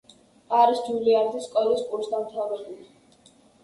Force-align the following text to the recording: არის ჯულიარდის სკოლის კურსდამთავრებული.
არის 0.59 0.81
ჯულიარდის 0.87 1.47
სკოლის 1.51 1.87
კურსდამთავრებული. 1.93 2.93